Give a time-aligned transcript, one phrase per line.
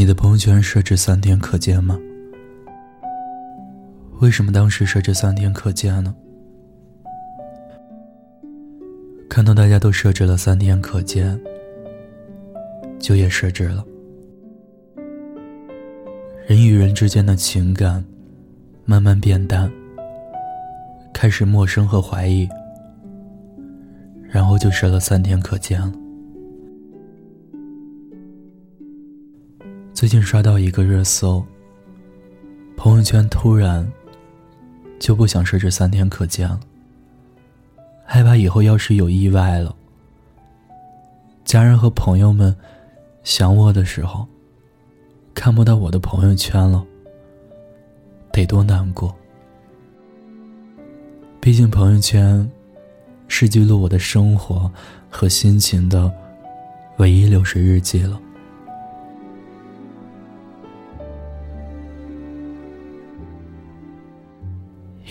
[0.00, 2.00] 你的朋友圈设置三天可见吗？
[4.20, 6.14] 为什么当时设置三天可见呢？
[9.28, 11.38] 看到大家都设置了三天可见，
[12.98, 13.84] 就也设置了。
[16.46, 18.02] 人与人之间的情感
[18.86, 19.70] 慢慢变淡，
[21.12, 22.48] 开始陌生和怀疑，
[24.30, 25.92] 然后就设了三天可见了。
[30.00, 31.44] 最近刷到一个热搜，
[32.74, 33.86] 朋友圈突然
[34.98, 36.58] 就不想设置三天可见了，
[38.06, 39.76] 害怕以后要是有意外了，
[41.44, 42.56] 家人和朋友们
[43.24, 44.26] 想我的时候
[45.34, 46.82] 看不到我的朋友圈了，
[48.32, 49.14] 得多难过。
[51.42, 52.50] 毕竟朋友圈
[53.28, 54.72] 是记录我的生活
[55.10, 56.10] 和心情的
[56.96, 58.18] 唯一流水日记了。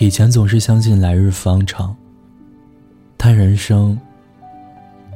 [0.00, 1.94] 以前总是相信来日方长，
[3.18, 4.00] 但人生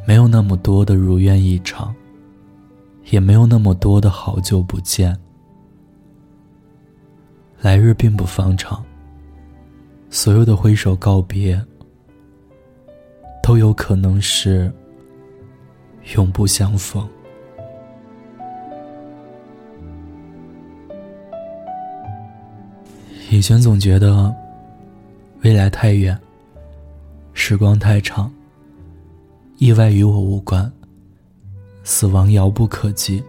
[0.06, 1.92] 没有那么多的如愿以偿，
[3.06, 5.18] 也没有那么多的好久不见。
[7.62, 8.84] 来日并不方长，
[10.10, 11.58] 所有的挥手告别
[13.42, 14.70] 都有可能是
[16.14, 17.08] 永不相逢。
[23.30, 24.43] 以前总觉得。
[25.44, 26.18] 未来太远，
[27.34, 28.32] 时光太长。
[29.58, 30.72] 意外与我无关，
[31.82, 33.22] 死亡遥不可及。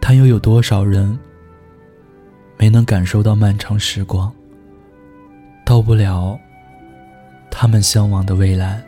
[0.00, 1.18] 但又有多少人
[2.56, 4.32] 没能感受到漫长时光，
[5.66, 6.40] 到不了
[7.50, 8.82] 他们向往的未来？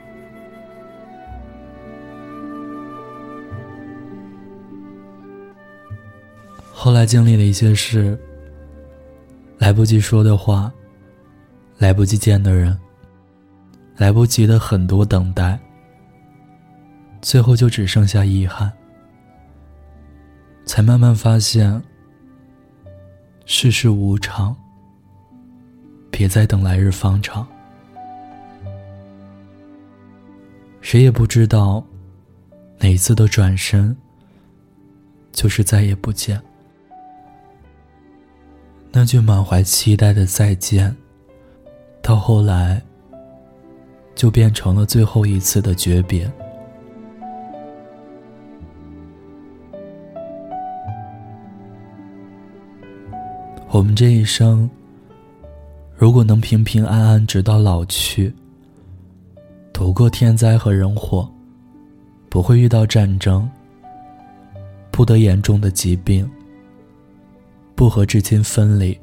[6.72, 8.18] 后来经历了一些事，
[9.58, 10.72] 来不及说的话。
[11.78, 12.78] 来不及见的人，
[13.96, 15.58] 来不及的很多等待，
[17.20, 18.72] 最后就只剩下遗憾。
[20.64, 21.82] 才慢慢发现，
[23.44, 24.56] 世事无常，
[26.10, 27.46] 别再等来日方长。
[30.80, 31.84] 谁也不知道，
[32.78, 33.96] 哪一次的转身，
[35.32, 36.40] 就是再也不见。
[38.90, 40.96] 那句满怀期待的再见。
[42.06, 42.80] 到后来，
[44.14, 46.30] 就变成了最后一次的诀别。
[53.70, 54.70] 我们这一生，
[55.96, 58.32] 如果能平平安安直到老去，
[59.72, 61.28] 躲过天灾和人祸，
[62.28, 63.50] 不会遇到战争，
[64.92, 66.30] 不得严重的疾病，
[67.74, 68.96] 不和至亲分离，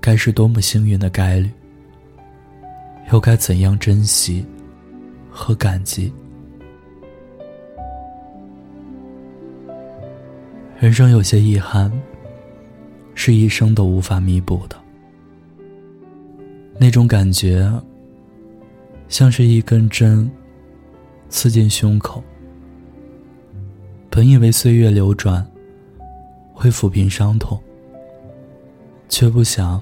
[0.00, 1.50] 该是多么幸运的概率！
[3.10, 4.44] 又该怎样珍惜
[5.30, 6.12] 和感激？
[10.78, 11.92] 人生有些遗憾，
[13.14, 14.76] 是一生都无法弥补的。
[16.78, 17.70] 那种感觉，
[19.08, 20.28] 像是一根针
[21.28, 22.22] 刺进胸口。
[24.10, 25.46] 本以为岁月流转
[26.52, 27.58] 会抚平伤痛，
[29.08, 29.80] 却不想，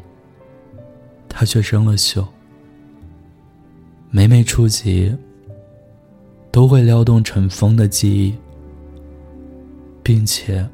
[1.29, 2.27] 它却生了锈。
[4.13, 5.17] 每每触及，
[6.51, 8.35] 都会撩动尘封的记忆，
[10.03, 10.69] 并且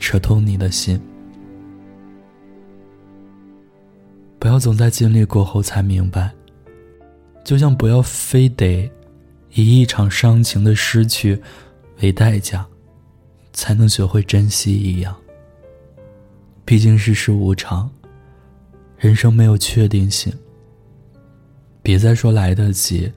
[0.00, 1.00] 扯痛你的心。
[4.40, 6.32] 不要总在经历过后才明白，
[7.44, 8.90] 就像不要非得
[9.52, 11.40] 以一场伤情的失去
[12.00, 12.66] 为代价，
[13.52, 15.14] 才能学会珍惜一样。
[16.64, 17.88] 毕竟世事无常，
[18.98, 20.32] 人生没有确定性。
[21.82, 23.12] 别再说来得及，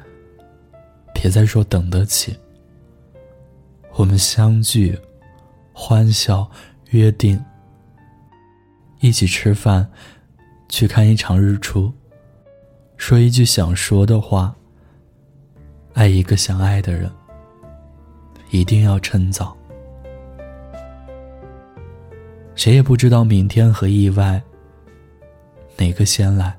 [1.14, 2.36] 别再说等得起。
[3.94, 4.98] 我们相聚、
[5.72, 6.50] 欢笑、
[6.90, 7.40] 约定，
[9.00, 9.88] 一起吃饭，
[10.68, 11.94] 去看一场日出，
[12.98, 14.54] 说一句想说的话，
[15.94, 17.10] 爱一个想爱的人，
[18.50, 19.56] 一定要趁早。
[22.56, 24.42] 谁也不知道明天和意外
[25.78, 26.58] 哪个先来。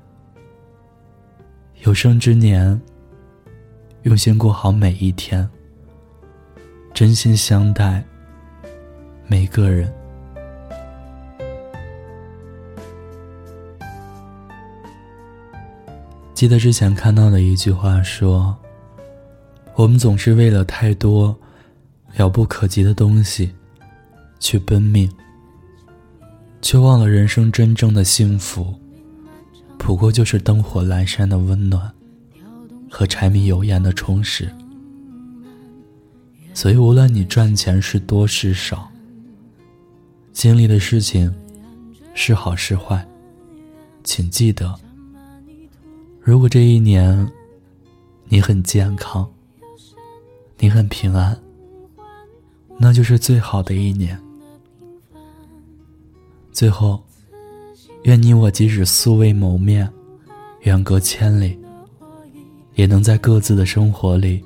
[1.87, 2.81] 有生之年，
[4.01, 5.49] 用心过好每一天，
[6.93, 8.03] 真心相待
[9.25, 9.89] 每个人。
[16.33, 18.53] 记得之前看到的一句话说
[19.75, 21.33] ：“我们总是为了太多
[22.17, 23.55] 遥不可及的东西
[24.41, 25.09] 去奔命，
[26.61, 28.75] 却忘了人生真正的幸福，
[29.87, 31.89] 不过就是灯火阑珊的温暖
[32.91, 34.53] 和柴米油盐的充实。
[36.53, 38.91] 所以，无论你赚钱是多是少，
[40.33, 41.33] 经历的事情
[42.13, 43.07] 是好是坏，
[44.03, 44.77] 请记得，
[46.19, 47.25] 如果这一年
[48.25, 49.25] 你很健康，
[50.59, 51.39] 你很平安，
[52.77, 54.21] 那就是最好的一年。
[56.51, 57.01] 最后，
[58.07, 59.85] 愿你我即使素未谋面，
[60.61, 61.59] 远隔千里，
[62.75, 64.41] 也能在各自的生活里。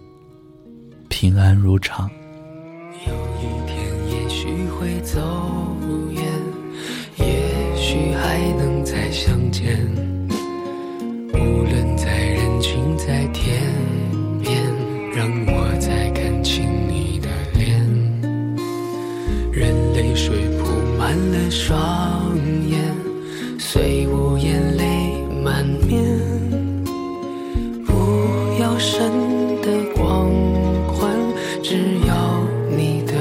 [1.10, 2.10] 平安如常。
[3.06, 3.78] 有一天，
[4.10, 5.19] 也许会走
[6.10, 6.24] 远，
[7.19, 9.78] 也许还能再相见。
[11.31, 13.62] 无论在人群，在天
[14.42, 14.60] 边，
[15.13, 17.80] 让我再看清你的脸。
[19.52, 20.66] 任泪水铺
[20.98, 22.36] 满了双
[22.68, 22.90] 眼，
[23.73, 26.03] 虽无眼泪满面。
[27.85, 27.94] 不
[28.59, 29.09] 要神
[29.62, 30.29] 的光
[30.94, 31.09] 环。
[31.63, 33.13] 只要你的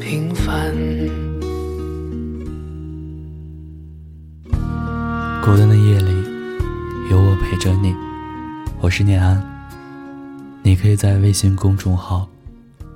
[0.00, 0.74] 平凡。
[5.42, 6.10] 孤单的夜里，
[7.10, 7.94] 有我陪着你。
[8.80, 9.38] 我是念安，
[10.62, 12.26] 你可以在微信公众号、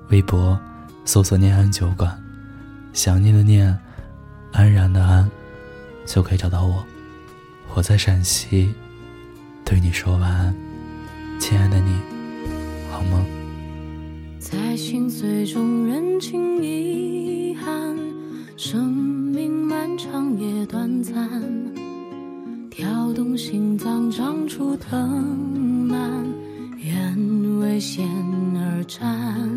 [0.09, 0.59] 微博
[1.05, 2.19] 搜索“念安酒馆”，
[2.95, 3.79] 想念的念，
[4.53, 5.31] 安然的安，
[6.07, 6.83] 就可以找到我。
[7.77, 8.73] 我在陕西，
[9.65, 10.55] 对你说晚安，
[11.41, 11.91] 亲爱的你，
[12.89, 13.21] 好梦。
[14.39, 17.97] 在心碎中认清遗憾，
[18.57, 21.29] 生命漫长也短暂，
[22.71, 25.11] 跳动心脏长出藤
[25.89, 26.25] 蔓，
[26.79, 28.09] 愿为险
[28.55, 29.51] 而战，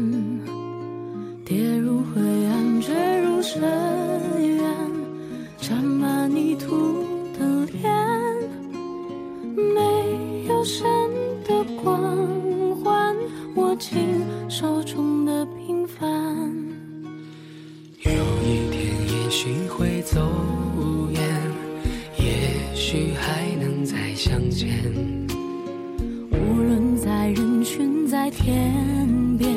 [1.46, 4.64] 跌入灰暗，坠入深渊，
[5.60, 7.06] 沾满泥土
[7.38, 7.97] 的脸，
[10.68, 10.86] 神
[11.46, 11.96] 的光
[12.84, 13.16] 环，
[13.56, 13.98] 握紧。
[14.50, 16.06] 手中的平凡，
[18.04, 18.12] 有
[18.44, 20.20] 一天也许会走
[21.10, 21.22] 远，
[22.20, 24.70] 也许还能再相见。
[26.32, 28.74] 无论在人群，在天
[29.38, 29.56] 边，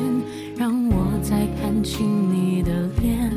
[0.55, 2.71] 让我再看清你的
[3.01, 3.29] 脸。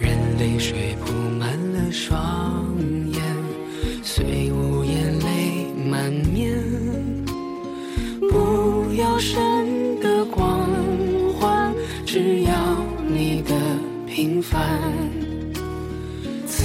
[0.00, 2.64] 任泪水铺满了双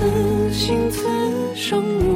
[0.05, 1.01] 此心此
[1.55, 2.14] 生。